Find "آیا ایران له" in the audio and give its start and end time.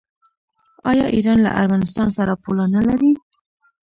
0.89-1.51